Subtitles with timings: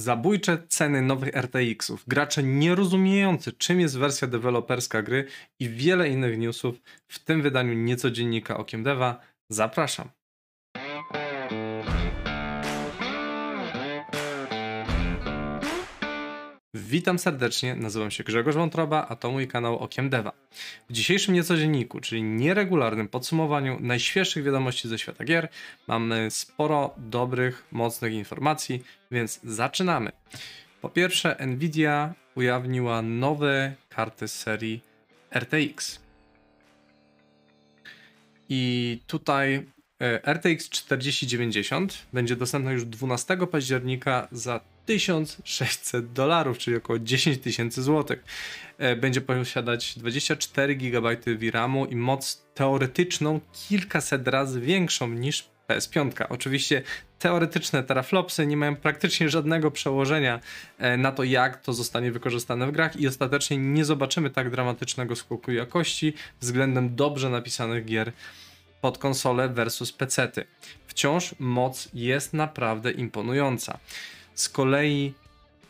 [0.00, 5.26] Zabójcze ceny nowych RTX-ów, gracze nierozumiejący czym jest wersja deweloperska gry
[5.58, 9.20] i wiele innych newsów w tym wydaniu niecodziennika Okiem Deva.
[9.48, 10.08] Zapraszam.
[16.74, 20.32] Witam serdecznie, nazywam się Grzegorz Wątroba, a to mój kanał Okiem Deva.
[20.90, 25.48] W dzisiejszym niecodzienniku, czyli nieregularnym podsumowaniu najświeższych wiadomości ze świata gier,
[25.86, 30.12] mamy sporo dobrych, mocnych informacji, więc zaczynamy.
[30.82, 34.82] Po pierwsze, Nvidia ujawniła nowe karty z serii
[35.34, 36.00] RTX.
[38.48, 39.66] I tutaj
[40.00, 47.82] e, RTX 4090 będzie dostępna już 12 października za 1600 dolarów, czyli około 10 tysięcy
[47.82, 48.24] złotych.
[48.78, 56.26] E, będzie posiadać 24 GB VRAMu i moc teoretyczną kilkaset razy większą niż PS5.
[56.28, 56.82] Oczywiście
[57.18, 60.40] teoretyczne teraflopsy nie mają praktycznie żadnego przełożenia
[60.78, 65.16] e, na to, jak to zostanie wykorzystane w grach i ostatecznie nie zobaczymy tak dramatycznego
[65.16, 68.12] skoku jakości względem dobrze napisanych gier
[68.80, 70.44] pod konsolę versus pecety.
[70.86, 73.78] Wciąż moc jest naprawdę imponująca.
[74.34, 75.14] Z kolei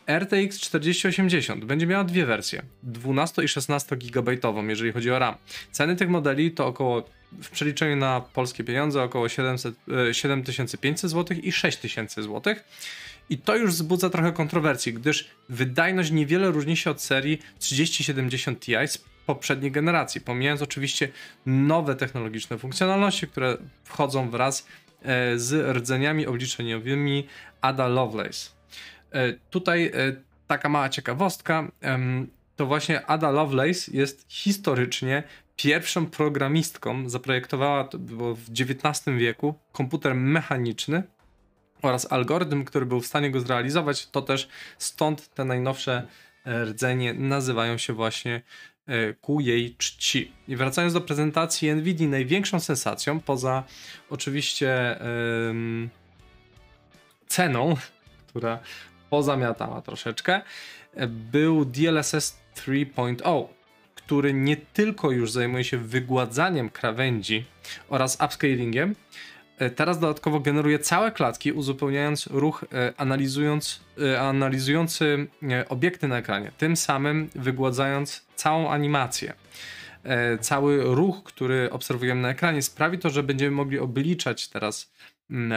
[0.07, 4.31] RTX 4080 będzie miała dwie wersje, 12 i 16 GB,
[4.67, 5.35] jeżeli chodzi o RAM.
[5.71, 7.03] Ceny tych modeli to około
[7.41, 9.75] w przeliczeniu na polskie pieniądze około 700,
[10.11, 12.55] 7500 zł i 6000 zł.
[13.29, 18.73] I to już wzbudza trochę kontrowersji, gdyż wydajność niewiele różni się od serii 3070 Ti
[18.87, 21.09] z poprzedniej generacji, pomijając oczywiście
[21.45, 24.67] nowe technologiczne funkcjonalności, które wchodzą wraz
[25.01, 27.27] e, z rdzeniami obliczeniowymi
[27.61, 28.49] Ada Lovelace.
[29.11, 29.91] E, tutaj e,
[30.47, 31.71] taka mała ciekawostka,
[32.55, 35.23] to właśnie Ada Lovelace jest historycznie
[35.55, 37.89] pierwszą programistką, zaprojektowała
[38.35, 41.03] w XIX wieku komputer mechaniczny
[41.81, 46.07] oraz algorytm, który był w stanie go zrealizować, to też stąd te najnowsze
[46.45, 48.41] e, rdzenie nazywają się właśnie
[49.21, 50.31] ku jej czci.
[50.47, 53.63] I wracając do prezentacji NVIDIA, największą sensacją, poza
[54.09, 54.99] oczywiście
[57.31, 57.75] ceną,
[58.29, 58.59] która
[59.09, 60.41] pozamiatała troszeczkę,
[61.07, 63.47] był DLSS 3.0,
[63.95, 67.45] który nie tylko już zajmuje się wygładzaniem krawędzi
[67.89, 68.95] oraz upscalingiem,
[69.57, 73.81] e, teraz dodatkowo generuje całe klatki, uzupełniając ruch e, analizując,
[74.13, 75.27] e, analizujący
[75.69, 79.33] obiekty na ekranie, tym samym wygładzając całą animację.
[80.41, 84.91] Cały ruch, który obserwujemy na ekranie, sprawi to, że będziemy mogli obliczać teraz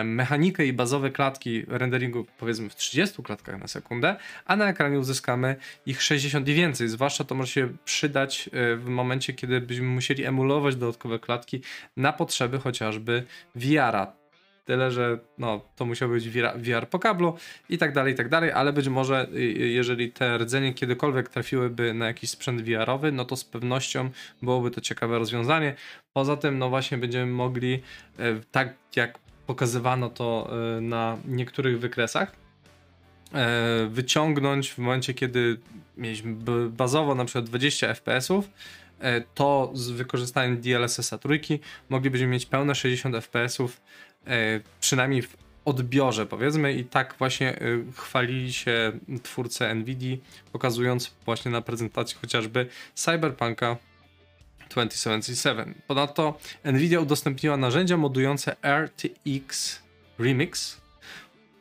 [0.05, 5.57] mechanikę i bazowe klatki renderingu powiedzmy w 30 klatkach na sekundę, a na ekranie uzyskamy
[5.87, 6.89] ich 60 i więcej.
[6.89, 11.61] Zwłaszcza to może się przydać e, w momencie, kiedy będziemy musieli emulować dodatkowe klatki
[11.97, 13.25] na potrzeby chociażby
[13.55, 14.25] VR-a.
[14.65, 17.37] Tyle, że no, to musiał być VR, po kablu
[17.69, 22.07] i tak dalej, i tak dalej, ale być może jeżeli te rdzenie kiedykolwiek trafiłyby na
[22.07, 24.11] jakiś sprzęt VR-owy, no to z pewnością
[24.43, 25.75] byłoby to ciekawe rozwiązanie.
[26.13, 27.83] Poza tym, no właśnie będziemy mogli,
[28.19, 32.37] e, tak jak pokazywano to e, na niektórych wykresach,
[33.35, 35.59] e, wyciągnąć w momencie, kiedy
[35.97, 36.35] mieliśmy
[36.71, 38.51] bazowo na przykład 20 FPS-ów,
[39.01, 43.81] e, to z wykorzystaniem DLSS-a trójki moglibyśmy mieć pełne 60 FPS-ów,
[44.81, 46.73] przynajmniej w odbiorze powiedzmy.
[46.73, 47.59] I tak właśnie
[47.97, 50.17] chwalili się twórcy Nvidia,
[50.53, 53.77] pokazując właśnie na prezentacji chociażby Cyberpunka
[54.71, 55.75] 2077.
[55.87, 59.83] Ponadto Nvidia udostępniła narzędzia modujące RTX
[60.19, 60.81] Remix,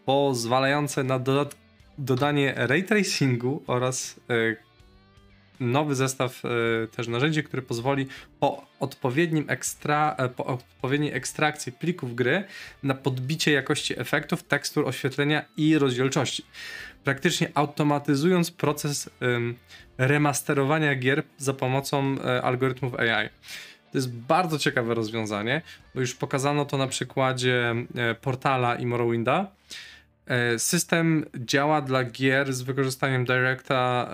[0.06, 1.20] pozwalające na
[1.98, 4.58] dodanie ray tracingu oraz y,
[5.60, 8.08] nowy zestaw y, też narzędzi, który pozwoli
[8.40, 12.44] po odpowiednim ekstra, y, po odpowiedniej ekstrakcji plików gry
[12.84, 16.44] na podbicie jakości efektów, tekstur, oświetlenia i rozdzielczości
[17.04, 19.10] praktycznie automatyzując proces
[19.98, 23.30] remasterowania gier za pomocą e, algorytmów AI.
[23.92, 25.62] To jest bardzo ciekawe rozwiązanie,
[25.96, 29.52] bo już pokazano to na przykładzie e, Portala i Morrowinda.
[30.28, 34.10] E, system działa dla gier z wykorzystaniem Directa,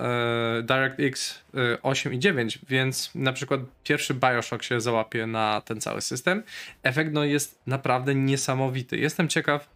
[0.62, 1.42] DirectX
[1.82, 6.42] 8 i 9, więc na przykład pierwszy Bioshock się załapie na ten cały system.
[6.82, 8.98] Efekt no, jest naprawdę niesamowity.
[8.98, 9.70] Jestem ciekaw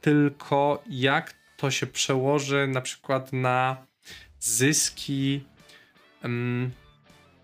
[0.00, 3.76] tylko, jak to się przełoży na przykład na
[4.40, 5.44] zyski
[6.22, 6.70] um,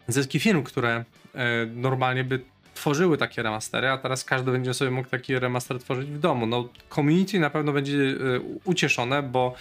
[0.09, 2.45] zyski firm, które e, normalnie by
[2.75, 6.47] tworzyły takie remastery, a teraz każdy będzie sobie mógł taki remaster tworzyć w domu.
[6.47, 8.17] No, community na pewno będzie e,
[8.65, 9.55] ucieszone, bo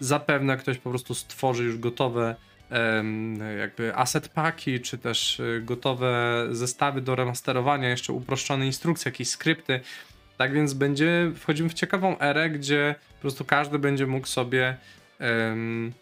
[0.00, 2.36] zapewne ktoś po prostu stworzy już gotowe
[3.58, 9.80] jakby asset paki, czy też e, gotowe zestawy do remasterowania, jeszcze uproszczone instrukcje, jakieś skrypty
[10.36, 14.76] Tak więc będzie, wchodzimy w ciekawą erę, gdzie po prostu każdy będzie mógł sobie
[15.20, 15.92] um,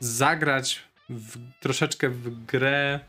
[0.00, 3.00] zagrać w, troszeczkę w grę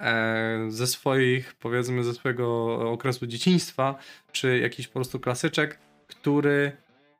[0.00, 3.98] e, ze swoich, powiedzmy, ze swojego okresu dzieciństwa,
[4.32, 6.72] czy jakiś po prostu klasyczek, który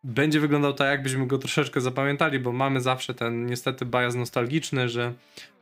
[0.05, 5.13] będzie wyglądał tak, jakbyśmy go troszeczkę zapamiętali, bo mamy zawsze ten niestety bias nostalgiczny, że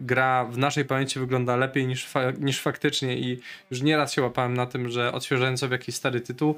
[0.01, 3.41] gra w naszej pamięci wygląda lepiej niż, fa niż faktycznie i
[3.71, 6.55] już nieraz się łapałem na tym, że odświeżając sobie jakiś stary tytuł,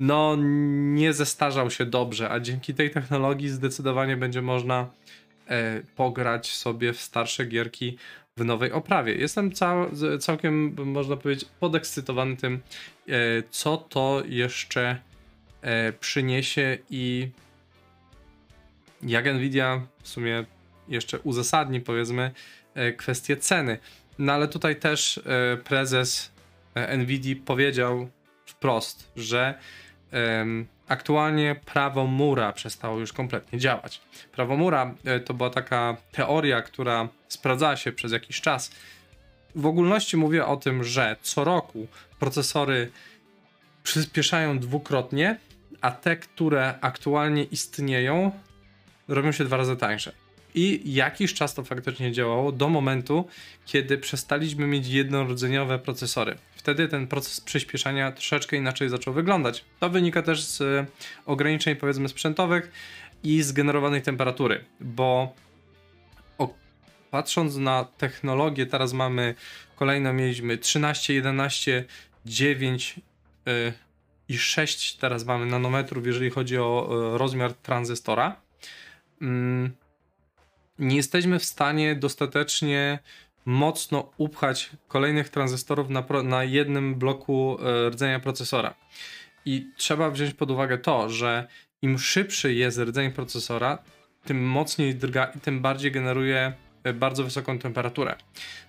[0.00, 0.36] no
[0.94, 4.90] nie zestarzał się dobrze, a dzięki tej technologii zdecydowanie będzie można
[5.48, 7.98] e, pograć sobie w starsze gierki
[8.36, 9.14] w nowej oprawie.
[9.14, 9.90] Jestem cał,
[10.20, 12.60] całkiem, można powiedzieć, podekscytowany tym,
[13.08, 13.12] e,
[13.50, 15.07] co to jeszcze
[16.00, 17.30] przyniesie i
[19.02, 20.44] jak Nvidia w sumie
[20.88, 22.30] jeszcze uzasadni, powiedzmy,
[22.74, 23.78] e, kwestię ceny.
[24.18, 26.32] No ale tutaj też e, prezes
[26.74, 28.08] e, Nvidia powiedział
[28.46, 29.54] wprost, że
[30.88, 34.00] aktualnie prawo Mura przestało już kompletnie działać.
[34.32, 38.70] Prawo Mura e, to była taka teoria, która sprawdzała się przez jakiś czas.
[39.54, 41.86] W ogólności mówię o tym, że co roku
[42.18, 42.90] procesory
[43.82, 45.38] przyspieszają dwukrotnie,
[45.80, 48.30] a te, które aktualnie istnieją,
[49.08, 50.12] robią się dwa razy tańsze.
[50.54, 53.28] I jakiś czas to faktycznie działało do momentu,
[53.66, 56.36] kiedy przestaliśmy mieć jednorodzeniowe procesory.
[56.56, 59.64] Wtedy ten proces przyspieszania troszeczkę inaczej zaczął wyglądać.
[59.80, 60.86] To wynika też z
[61.26, 62.72] ograniczeń, powiedzmy, sprzętowych
[63.22, 65.34] i z generowanej temperatury, bo
[67.10, 69.34] patrząc na technologię, teraz mamy
[69.76, 71.84] kolejno mieliśmy 13, 11,
[72.26, 73.00] 9
[73.46, 73.72] yy,
[74.28, 78.40] i 6 teraz mamy nanometrów, jeżeli chodzi o yy, rozmiar tranzystora.
[79.20, 79.70] Yy
[80.78, 82.98] nie jesteśmy w stanie dostatecznie
[83.44, 88.74] mocno upchać kolejnych tranzystorów na, na jednym bloku e, rdzenia procesora.
[89.44, 91.48] I trzeba wziąć pod uwagę to, że
[91.82, 93.78] im szybszy jest rdzeń procesora,
[94.24, 96.52] tym mocniej drga i tym bardziej generuje
[96.84, 98.16] e, bardzo wysoką temperaturę.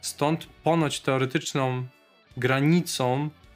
[0.01, 1.87] Stąd ponoć teoretyczną
[2.37, 3.48] granicą e,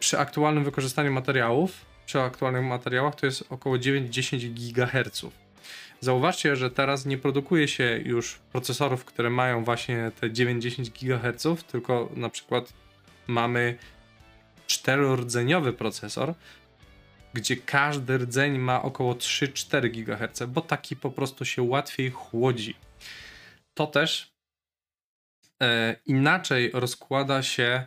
[0.00, 5.26] przy aktualnym wykorzystaniu materiałów, przy aktualnych materiałach to jest około 9-10 GHz.
[6.00, 12.08] Zauważcie, że teraz nie produkuje się już procesorów, które mają właśnie te 9-10 GHz, tylko
[12.16, 12.72] na przykład
[13.26, 13.78] mamy
[14.66, 16.34] czterordzeniowy procesor,
[17.34, 22.74] gdzie każdy rdzeń ma około 3-4 GHz, bo taki po prostu się łatwiej chłodzi.
[23.74, 24.32] To też
[25.62, 27.86] e, inaczej rozkłada się e,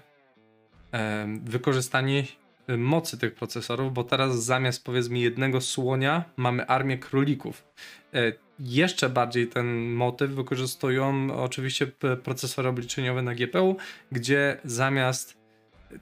[1.43, 2.23] wykorzystanie
[2.69, 7.63] Y, mocy tych procesorów, bo teraz zamiast powiedzmy jednego słonia mamy armię królików.
[8.15, 11.88] Y, jeszcze bardziej ten motyw wykorzystują oczywiście
[12.23, 13.77] procesory obliczeniowe na GPU,
[14.11, 15.38] gdzie zamiast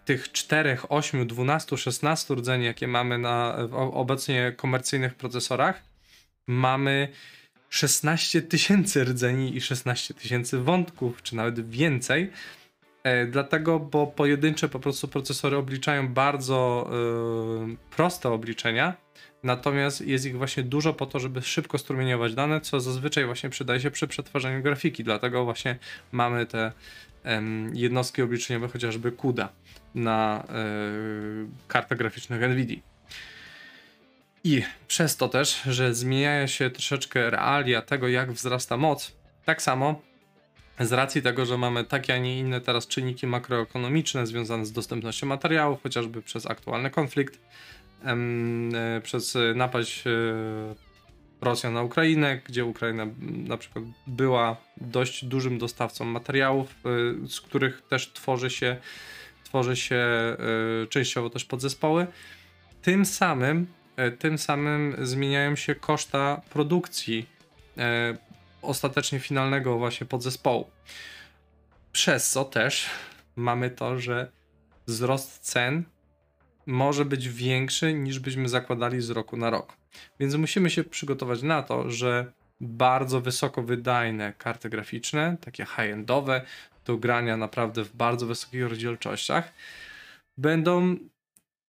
[0.06, 5.84] tych 4, 8, 12, 16 rdzeni, jakie mamy na obecnie komercyjnych procesorach,
[6.48, 7.08] mamy
[7.70, 12.69] 16 tysięcy rdzeni i 16 tysięcy wątków, czy nawet więcej, E,
[13.28, 16.90] dlatego, bo pojedyncze po prostu procesory obliczają bardzo
[17.72, 18.94] y, proste obliczenia,
[19.44, 23.80] natomiast jest ich właśnie dużo po to, żeby szybko strumieniować dane, co zazwyczaj właśnie przydaje
[23.80, 25.04] się przy przetwarzaniu grafiki.
[25.04, 25.78] Dlatego właśnie
[26.12, 26.72] mamy te
[27.74, 29.50] jednostki obliczeniowe, chociażby CUDA
[29.96, 32.80] na y, kartach graficznych NVIDIA.
[34.44, 39.16] I przez to też, że zmienia się troszeczkę realia tego, jak wzrasta moc,
[39.46, 40.02] tak samo
[40.80, 45.28] z racji tego, że mamy takie, a nie inne teraz czynniki makroekonomiczne związane z dostępnością
[45.28, 47.40] materiałów, chociażby przez aktualny konflikt,
[48.06, 50.12] e, przez napaść e,
[51.42, 57.82] Rosja na Ukrainę, gdzie Ukraina na przykład była dość dużym dostawcą materiałów, e, z których
[57.82, 58.78] też tworzy się,
[59.44, 60.08] tworzy się
[60.90, 62.08] częściowo też podzespoły.
[62.82, 63.68] Tym samym,
[64.20, 67.26] tym samym zmieniają się koszta produkcji
[68.62, 70.70] ostatecznie finalnego właśnie podzespołu.
[71.92, 72.90] Przez co też
[73.36, 74.32] mamy to, że
[74.88, 75.84] wzrost cen
[76.66, 79.74] może być większy niż byśmy zakładali z roku na rok.
[80.20, 86.42] Więc musimy się przygotować na to, że bardzo wysoko wydajne karty graficzne, takie high-endowe,
[86.86, 89.54] do grania naprawdę w bardzo wysokich rozdzielczościach,
[90.38, 90.96] będą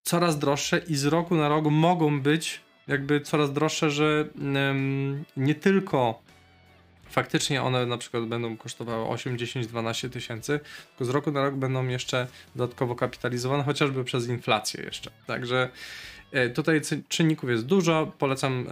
[0.03, 4.27] coraz droższe i z roku na rok mogą być jakby coraz droższe, że
[5.37, 6.21] nie tylko
[7.11, 11.55] faktycznie one na przykład będą kosztowały 8, 10, 12 tysięcy, tylko z roku na rok
[11.55, 15.11] będą jeszcze dodatkowo kapitalizowane, chociażby przez inflację jeszcze.
[15.27, 15.69] Także
[16.31, 18.11] e, tutaj czynników jest dużo.
[18.17, 18.71] Polecam e,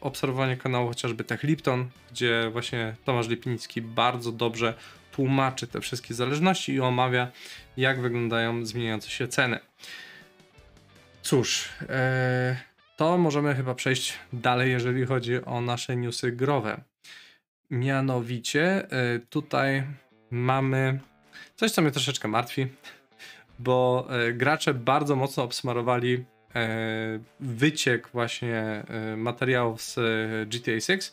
[0.00, 4.74] obserwowanie kanału chociażby Tech Lipton, gdzie właśnie Tomasz Lipinicki bardzo dobrze
[5.12, 7.30] tłumaczy te wszystkie zależności i omawia,
[7.76, 9.58] jak wyglądają zmieniające się ceny.
[11.22, 12.56] Cóż, e,
[12.96, 16.80] to możemy chyba przejść dalej, jeżeli chodzi o nasze newsy growe.
[17.70, 19.82] Mianowicie e, tutaj
[20.30, 21.00] mamy
[21.56, 22.66] coś, co mnie troszeczkę martwi,
[23.58, 26.24] bo e, gracze bardzo mocno obsmarowali
[27.40, 28.84] wyciek właśnie
[29.16, 29.94] materiałów z
[30.48, 31.12] GTA 6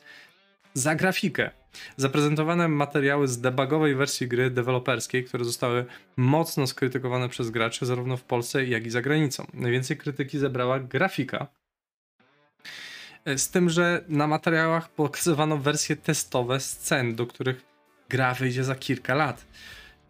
[0.74, 1.52] za grafikę.
[1.98, 5.86] Zaprezentowane materiały z debugowej wersji gry deweloperskiej, które zostały
[6.18, 9.48] mocno skrytykowane przez graczy zarówno w Polsce, jak i za granicą.
[9.54, 11.48] Najwięcej krytyki zebrała grafika.
[13.36, 17.62] Z tym, że na materiałach pokazywano wersje testowe scen, do których
[18.10, 19.46] gra wyjdzie za kilka lat.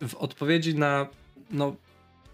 [0.07, 1.07] W odpowiedzi na
[1.51, 1.75] no,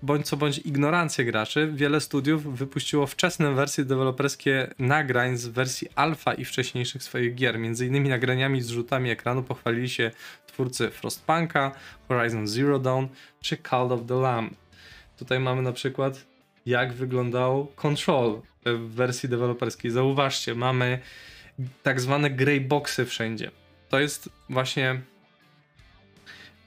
[0.01, 6.33] bądź co bądź ignorancję graczy, wiele studiów wypuściło wczesne wersje deweloperskie nagrań z wersji alfa
[6.33, 7.59] i wcześniejszych swoich gier.
[7.59, 10.11] Między innymi nagraniami z rzutami ekranu pochwalili się
[10.47, 11.71] twórcy Frostpunka,
[12.07, 13.05] Horizon Zero Dawn
[13.41, 14.53] czy Call of the Lamb.
[15.17, 16.25] Tutaj mamy na przykład
[16.65, 19.91] jak wyglądał Control w wersji deweloperskiej.
[19.91, 20.99] Zauważcie, mamy
[21.83, 23.51] tak zwane grey boxy wszędzie.
[23.89, 25.01] To jest właśnie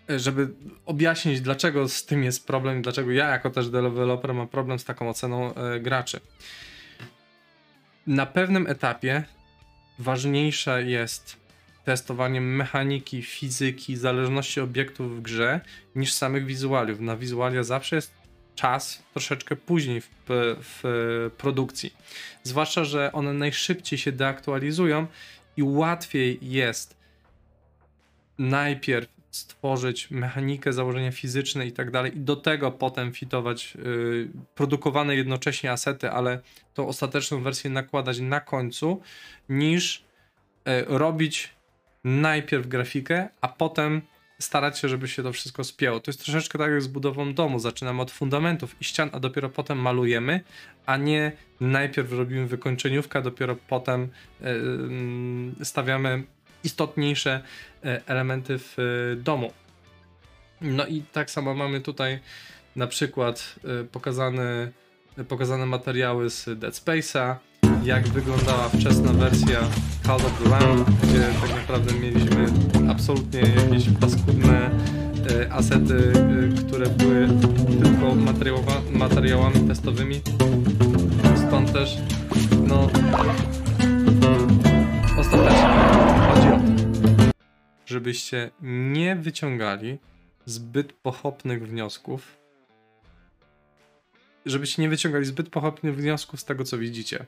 [0.09, 0.49] żeby
[0.87, 5.09] objaśnić, dlaczego z tym jest problem, dlaczego ja jako też deweloper mam problem z taką
[5.09, 6.21] oceną e, graczy.
[8.07, 9.25] Na pewnym etapie
[9.99, 11.37] ważniejsze jest
[11.85, 15.61] testowanie mechaniki, fizyki, zależności obiektów w grze
[15.97, 17.01] niż samych wizualiów.
[17.01, 18.24] Na wizualia zawsze jest
[18.55, 21.95] czas troszeczkę później w, w produkcji.
[22.43, 25.07] Zwłaszcza, że one najszybciej się deaktualizują
[25.57, 26.97] i łatwiej jest
[28.39, 35.17] najpierw stworzyć mechanikę, założenia fizyczne i tak dalej, i do tego potem fitować yy, produkowane
[35.17, 36.41] jednocześnie asety, ale
[36.75, 39.01] tą ostateczną wersję nakładać na końcu,
[39.49, 40.05] niż
[40.67, 41.51] yy, robić
[42.05, 44.03] najpierw grafikę, a potem
[44.39, 46.01] starać się, żeby się to wszystko spięło.
[46.01, 47.59] To jest troszeczkę tak jak z budową domu.
[47.59, 50.41] Zaczynamy od fundamentów i ścian, a dopiero potem malujemy,
[50.87, 54.09] a nie najpierw robimy wykończeniówkę, a dopiero potem
[54.41, 56.25] yy, stawiamy
[56.65, 57.43] istotniejsze
[57.85, 59.53] e, elementy w e, domu.
[60.61, 62.19] No i tak samo mamy tutaj
[62.77, 64.73] na przykład e, pokazane,
[65.29, 67.35] pokazane materiały z Dead Space'a,
[67.85, 69.61] jak wyglądała wczesna wersja
[70.07, 72.47] Call of the Lamb, gdzie tak naprawdę mieliśmy
[72.91, 74.71] absolutnie jakieś paskudne
[75.51, 76.13] asety,
[76.67, 77.29] które były
[77.83, 78.15] tylko
[78.91, 80.21] materiałami testowymi.
[81.49, 81.99] Stąd też
[82.67, 82.91] no
[85.19, 85.69] ostatecznie
[86.35, 87.33] chodzi o to,
[87.87, 89.99] żebyście nie wyciągali
[90.47, 92.37] zbyt pochopnych wniosków,
[94.47, 97.27] żebyście nie wyciągali zbyt pochopnych wniosków z tego, co widzicie.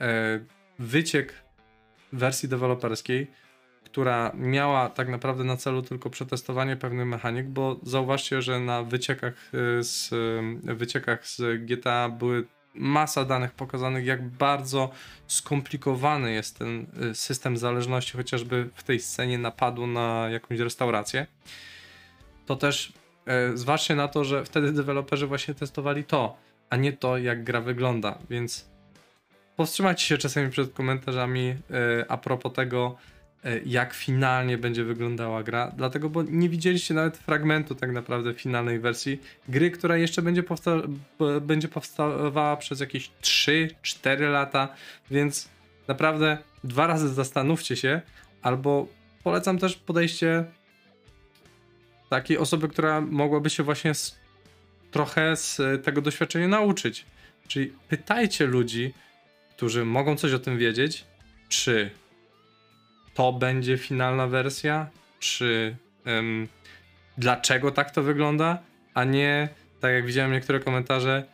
[0.00, 0.40] E,
[0.78, 1.34] wyciek
[2.12, 3.30] wersji deweloperskiej,
[3.84, 9.34] która miała tak naprawdę na celu tylko przetestowanie pewnych mechanik, bo zauważcie, że na wyciekach
[9.78, 10.10] e, z,
[10.62, 14.90] wyciekach z GTA były masa danych pokazanych, jak bardzo
[15.26, 21.26] skomplikowany jest ten system zależności, chociażby w tej scenie napadu na jakąś restaurację.
[22.46, 22.92] To też
[23.26, 26.36] e, zważcie na to, że wtedy deweloperzy właśnie testowali to,
[26.70, 28.71] a nie to, jak gra wygląda, więc
[29.56, 31.56] powstrzymajcie się czasami przed komentarzami e,
[32.08, 32.96] a propos tego,
[33.44, 38.80] E, jak finalnie będzie wyglądała gra, dlatego, bo nie widzieliście nawet fragmentu tak naprawdę finalnej
[38.80, 40.72] wersji gry, która jeszcze będzie, powsta
[41.40, 44.68] będzie powstawała przez jakieś 3-4 lata,
[45.10, 45.48] więc
[45.88, 48.00] naprawdę dwa razy zastanówcie się,
[48.42, 48.86] albo
[49.24, 50.44] polecam też podejście
[52.10, 54.18] takiej osoby, która mogłaby się właśnie z,
[54.90, 57.06] trochę z tego doświadczenia nauczyć.
[57.48, 58.94] Czyli pytajcie ludzi,
[59.62, 61.04] którzy mogą coś o tym wiedzieć,
[61.48, 61.90] czy
[63.14, 64.90] to będzie finalna wersja,
[65.20, 65.76] czy
[66.06, 66.48] um,
[67.18, 68.58] dlaczego tak to wygląda,
[68.94, 69.48] a nie
[69.80, 71.24] tak jak widziałem niektóre komentarze,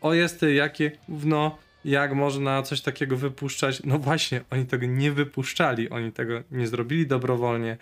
[0.00, 3.82] o jest ty, jakie gówno, jak można coś takiego wypuszczać.
[3.84, 7.76] No właśnie, oni tego nie wypuszczali, oni tego nie zrobili dobrowolnie.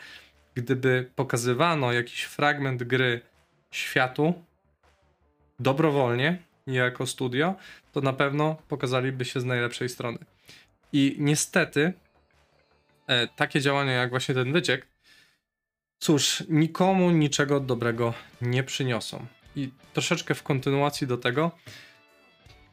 [0.54, 3.20] Gdyby pokazywano jakiś fragment gry
[3.70, 4.44] światu
[5.58, 7.54] dobrowolnie, jako studio,
[7.92, 10.18] to na pewno pokazaliby się z najlepszej strony.
[10.92, 11.92] I niestety
[13.10, 14.86] E, takie działania jak właśnie ten wyciek,
[15.98, 19.26] cóż, nikomu niczego dobrego nie przyniosą.
[19.56, 21.50] I troszeczkę w kontynuacji do tego,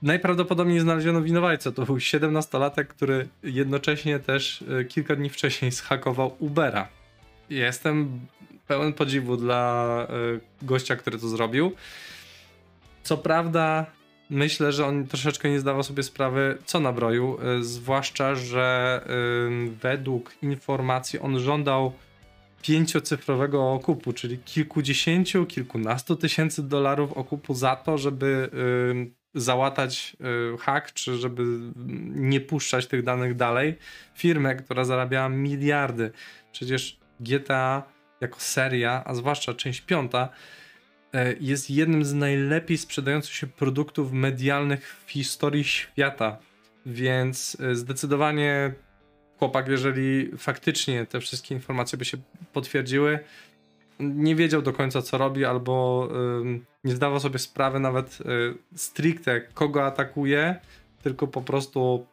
[0.01, 1.71] najprawdopodobniej znaleziono winowajcę.
[1.71, 6.87] To był 17-latek, który jednocześnie też e, kilka dni wcześniej zhakował Ubera.
[7.49, 8.19] Jestem
[8.67, 11.75] pełen podziwu dla e, gościa, który to zrobił.
[13.07, 13.85] Co prawda,
[14.29, 19.01] myślę, że on troszeczkę nie zdawał sobie sprawy, co nabroił, y, zwłaszcza, że
[19.81, 21.93] według informacji on żądał
[22.61, 28.49] pięciocyfrowego okupu, czyli kilkudziesięciu, kilkunastu tysięcy dolarów okupu za to, żeby
[29.35, 30.17] załatać
[30.53, 31.43] y, hak, czy żeby
[32.15, 33.77] nie puszczać tych danych dalej.
[34.15, 36.11] Firmę, która zarabiała miliardy.
[36.51, 37.83] Przecież GTA
[38.21, 40.29] jako seria, a zwłaszcza część piąta,
[41.39, 46.37] jest jednym z najlepiej sprzedających się produktów medialnych w historii świata.
[46.85, 48.73] Więc y, zdecydowanie
[49.39, 52.17] chłopak, jeżeli faktycznie te wszystkie informacje by się
[52.53, 53.19] potwierdziły,
[53.99, 56.09] nie wiedział do końca co robi, albo
[56.83, 58.23] nie zdawał sobie sprawy nawet y,
[58.75, 60.55] stricte kogo atakuje,
[61.03, 62.05] tylko po prostu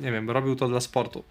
[0.00, 1.24] nie wiem, robił to dla sportu.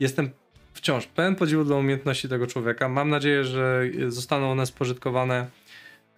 [0.00, 0.30] Jestem
[0.74, 2.88] wciąż pełen podziwu dla umiejętności tego człowieka.
[2.88, 5.46] Mam nadzieję, że zostaną one spożytkowane e,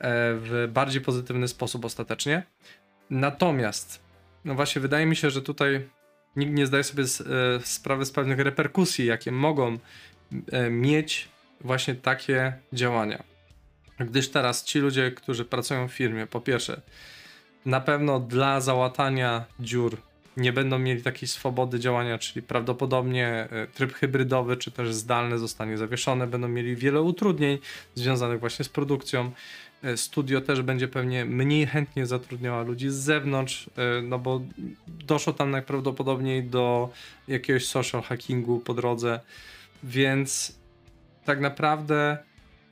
[0.01, 2.43] w bardziej pozytywny sposób ostatecznie.
[3.11, 4.01] Natomiast,
[4.45, 5.89] no właśnie, wydaje mi się, że tutaj
[6.37, 7.07] nikt nie zdaje sobie e,
[7.65, 9.79] sprawy z pewnych reperkusji, jakie mogą
[10.53, 11.29] e, mieć
[11.61, 13.23] właśnie takie działania.
[13.99, 16.81] Gdyż teraz ci ludzie, którzy pracują w firmie, po pierwsze,
[17.67, 19.97] na pewno dla załatania dziur
[20.37, 25.79] nie będą mieli takiej swobody działania, czyli prawdopodobnie e, tryb hybrydowy czy też zdalny zostanie
[25.79, 27.59] zawieszony, będą mieli wiele utrudnień
[27.95, 29.33] związanych właśnie z produkcją.
[29.85, 34.41] E, studio też będzie pewnie mniej chętnie zatrudniała ludzi z zewnątrz, e, no bo
[34.89, 36.91] doszło tam najprawdopodobniej do
[37.29, 39.21] jakiegoś social hackingu po drodze,
[39.83, 40.59] więc
[41.25, 42.19] tak naprawdę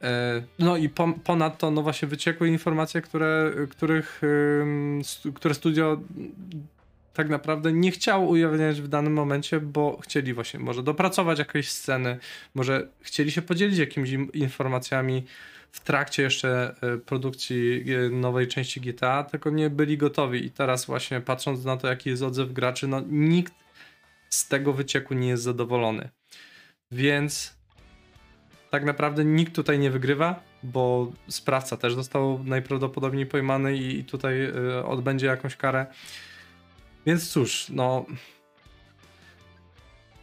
[0.02, 4.22] e, no i po, ponadto no właśnie wyciekły informacje, które, których,
[5.34, 6.00] które studio
[7.14, 12.18] tak naprawdę nie chciało ujawniać w danym momencie, bo chcieli właśnie może dopracować jakieś sceny,
[12.54, 15.24] może chcieli się podzielić jakimiś informacjami
[15.72, 20.86] w trakcie jeszcze e, produkcji e, nowej części GTA, tylko nie byli gotowi i teraz
[20.86, 23.52] właśnie patrząc na to, jaki jest odzew graczy, no nikt
[24.30, 26.08] z tego wycieku nie jest zadowolony.
[26.90, 27.56] Więc
[28.70, 34.84] tak naprawdę nikt tutaj nie wygrywa, bo sprawca też został najprawdopodobniej pojmany i tutaj y,
[34.84, 35.86] odbędzie jakąś karę.
[37.06, 38.06] Więc cóż, no.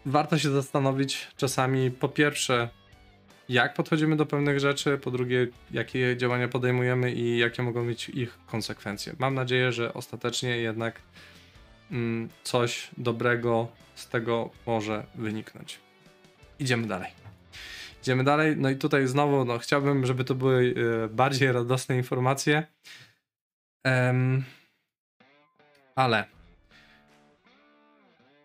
[0.06, 2.70] Warto się zastanowić czasami, po pierwsze,
[3.50, 8.38] jak podchodzimy do pewnych rzeczy, po drugie, jakie działania podejmujemy i jakie mogą mieć ich
[8.48, 9.16] konsekwencje.
[9.20, 11.02] Mam nadzieję, że ostatecznie jednak
[11.92, 15.80] mm, coś dobrego z tego może wyniknąć.
[16.60, 17.12] Idziemy dalej.
[18.02, 18.58] Idziemy dalej.
[18.58, 22.68] No i tutaj znowu no, chciałbym, żeby to były e, bardziej radosne informacje.
[23.86, 24.44] Um,
[25.96, 26.26] ale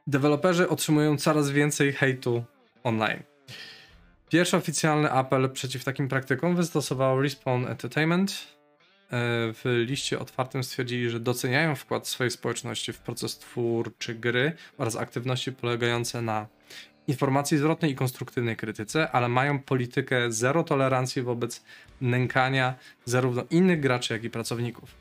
[0.06, 2.44] deweloperzy otrzymują coraz więcej hejtu
[2.82, 3.33] online.
[4.34, 8.32] Pierwszy oficjalny apel przeciw takim praktykom wystosował Respawn Entertainment.
[8.32, 8.36] E,
[9.52, 15.52] w liście otwartym stwierdzili, że doceniają wkład swojej społeczności w proces twórczy gry oraz aktywności
[15.52, 16.46] polegające na
[17.06, 21.64] informacji zwrotnej i konstruktywnej krytyce, ale mają politykę zero tolerancji wobec
[22.00, 24.94] nękania zarówno innych graczy, jak i pracowników.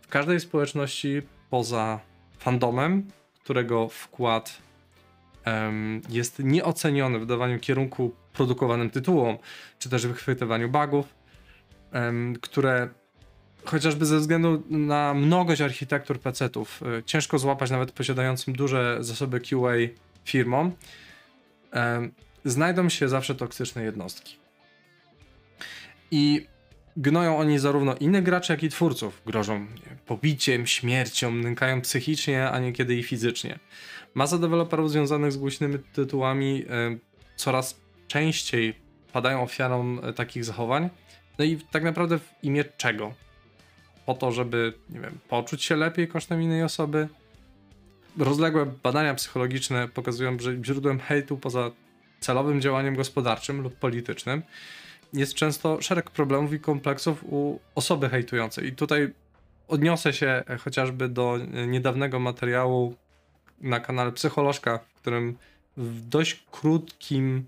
[0.00, 2.00] W każdej społeczności poza
[2.38, 3.08] fandomem,
[3.44, 4.69] którego wkład
[6.08, 9.38] jest nieoceniony w dawaniu kierunku produkowanym tytułom,
[9.78, 11.14] czy też wychwytywaniu bugów,
[12.40, 12.88] które
[13.64, 19.72] chociażby ze względu na mnogość architektur PC-ów y, ciężko złapać nawet posiadającym duże zasoby QA
[20.24, 20.72] firmom,
[22.44, 24.36] znajdą się zawsze toksyczne jednostki.
[26.10, 26.46] I
[27.00, 29.22] gnoją oni zarówno innych graczy, jak i twórców.
[29.26, 29.66] Grożą
[30.06, 33.58] pobiciem, śmiercią, nękają psychicznie, a niekiedy i fizycznie.
[34.14, 36.64] Masa deweloperów związanych z głośnymi tytułami
[37.36, 38.74] coraz częściej
[39.12, 40.90] padają ofiarą e, takich zachowań.
[41.38, 43.14] No i tak naprawdę w imię czego?
[44.06, 47.08] Po to, żeby, nie wiem, poczuć się lepiej kosztem innej osoby,
[48.18, 51.70] rozległe badania psychologiczne pokazują, że źródłem hejtu poza
[52.20, 54.42] celowym działaniem gospodarczym lub politycznym
[55.12, 58.66] jest często szereg problemów i kompleksów u osoby hejtującej.
[58.66, 59.12] I tutaj
[59.68, 62.94] odniosę się chociażby do niedawnego materiału
[63.60, 65.36] na kanale Psycholożka, w którym
[65.76, 67.44] w dość krótkim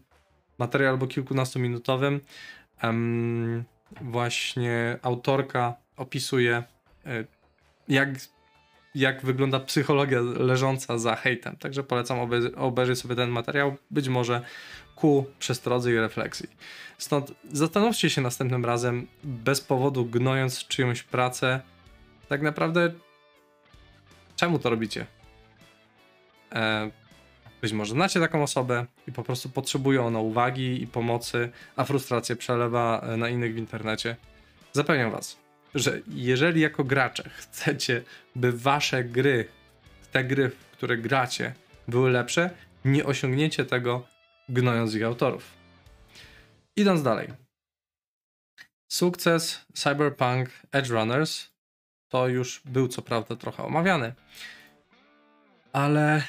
[0.59, 2.21] materiale albo kilkunastominutowym
[2.83, 3.65] um,
[4.01, 6.63] właśnie autorka opisuje
[7.07, 7.25] e,
[7.89, 8.09] jak
[8.95, 11.57] jak wygląda psychologia leżąca za hejtem.
[11.57, 12.19] Także polecam
[12.57, 14.43] obejrzeć sobie ten materiał, być może
[14.97, 16.49] ku przestrodze i refleksji.
[16.99, 21.61] Stąd zastanówcie się następnym razem, bez powodu gnojąc czyjąś pracę,
[22.29, 22.93] tak naprawdę
[24.37, 25.07] czemu to robicie?
[26.53, 26.91] E,
[27.63, 32.37] być może znacie taką osobę i po prostu potrzebuje ona uwagi i pomocy, a frustrację
[32.37, 34.17] przelewa e, na innych w internecie.
[34.73, 35.37] Zapewniam was,
[35.75, 38.03] że jeżeli jako gracze chcecie,
[38.37, 39.49] by wasze gry,
[40.13, 41.55] te gry, w które gracie,
[41.89, 42.51] były lepsze,
[42.85, 44.07] nie osiągniecie tego
[44.49, 45.51] gnojąc ich autorów.
[46.77, 47.29] Idąc dalej.
[48.89, 51.53] Sukces Cyberpunk Edge Runners
[52.09, 54.15] to już był co prawda trochę omawiany,
[55.73, 56.23] ale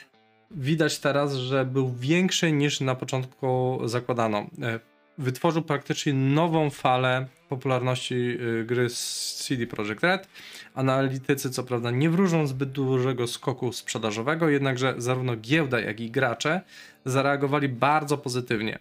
[0.51, 4.37] widać teraz, że był większy niż na początku zakładano.
[4.39, 4.79] E,
[5.17, 10.27] wytworzył praktycznie nową falę popularności y, gry CD Projekt Red.
[10.73, 16.61] Analitycy co prawda nie wróżą zbyt dużego skoku sprzedażowego, jednakże zarówno giełda, jak i gracze
[17.05, 18.79] zareagowali bardzo pozytywnie.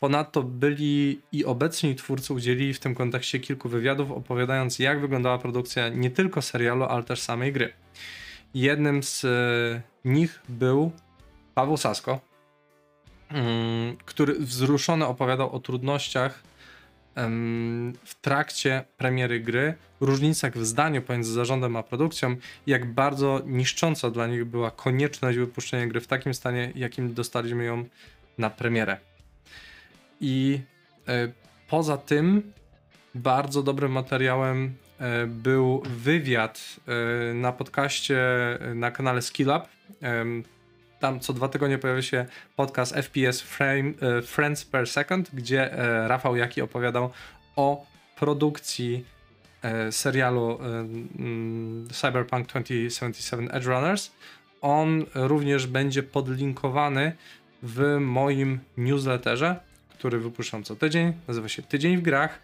[0.00, 5.88] Ponadto byli i obecni twórcy udzielili w tym kontekście kilku wywiadów, opowiadając jak wyglądała produkcja
[5.88, 7.72] nie tylko serialu, ale też samej gry.
[8.54, 10.92] Jednym z y, nich był
[11.54, 12.20] Paweł Sasko,
[13.30, 16.51] mm, który wzruszony opowiadał o trudnościach
[18.04, 24.26] w trakcie premiery gry, różnicach w zdaniu pomiędzy zarządem a produkcją, jak bardzo niszcząca dla
[24.26, 27.84] nich była konieczność wypuszczenia gry w takim stanie, jakim dostaliśmy ją
[28.38, 28.96] na premierę.
[30.20, 30.60] I
[31.08, 31.32] e,
[31.68, 32.52] poza tym,
[33.14, 36.76] bardzo dobrym materiałem e, był wywiad
[37.30, 38.18] e, na podcaście
[38.74, 39.62] na kanale SkillUp
[41.02, 46.08] tam co dwa tygodnie pojawia się podcast FPS Frame, e, Friends Per Second, gdzie e,
[46.08, 47.10] Rafał Jaki opowiadał
[47.56, 47.86] o
[48.16, 49.04] produkcji
[49.62, 54.10] e, serialu mm, Cyberpunk 2077 Edge Runners.
[54.60, 57.12] On również będzie podlinkowany
[57.62, 59.56] w moim newsletterze,
[59.98, 61.12] który wypuszczam co tydzień.
[61.28, 62.38] Nazywa się Tydzień w Grach.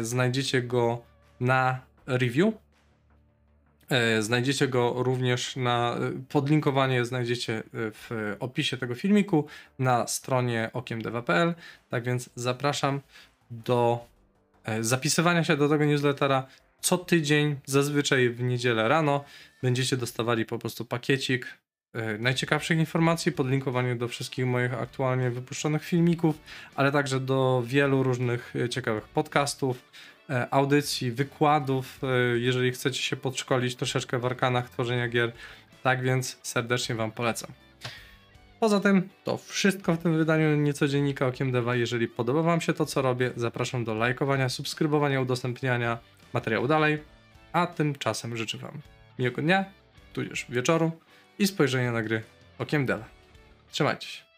[0.00, 1.02] Znajdziecie go
[1.40, 2.54] na review
[4.20, 5.96] znajdziecie go również na
[6.28, 9.46] podlinkowanie znajdziecie e, w opisie tego filmiku
[9.78, 11.54] na stronie okiemdewa.pl.
[11.88, 13.00] Tak więc zapraszam
[13.50, 14.06] do
[14.64, 16.46] e, zapisywania się do tego newslettera.
[16.80, 19.24] Co tydzień, zazwyczaj w niedzielę rano,
[19.62, 21.46] będziecie dostawali po prostu pakiecik
[22.18, 26.38] najciekawszych informacji, podlinkowanie do wszystkich moich aktualnie wypuszczonych filmików,
[26.74, 29.82] ale także do wielu różnych ciekawych podcastów
[30.19, 30.19] E,
[30.50, 35.32] audycji, wykładów, e, jeżeli chcecie się podszkolić troszeczkę w arkanach tworzenia gier.
[35.82, 37.50] Tak więc serdecznie Wam polecam.
[38.60, 41.76] Poza tym to wszystko w tym wydaniu niecodziennika Okiem Deva.
[41.76, 45.98] Jeżeli podoba Wam się to, co robię, zapraszam do lajkowania, subskrybowania, udostępniania
[46.32, 47.02] materiału dalej.
[47.52, 48.80] A tymczasem życzę Wam
[49.18, 49.64] miłego dnia,
[50.12, 50.92] tudzież wieczoru
[51.38, 52.22] i spojrzenia na gry
[52.58, 53.04] Okiem Deva.
[53.70, 54.29] Trzymajcie się.